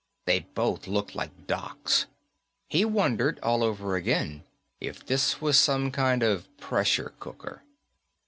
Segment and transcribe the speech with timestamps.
[0.25, 2.07] They both looked like docs.
[2.67, 4.43] He wondered, all over again,
[4.79, 7.61] if this was some kind of pressure cooker.